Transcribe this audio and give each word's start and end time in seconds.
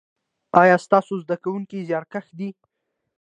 ایا 0.61 0.75
ستاسو 0.85 1.13
زده 1.23 1.35
کونکي 1.43 1.79
زیارکښ 1.87 2.27
دي؟ 2.37 2.49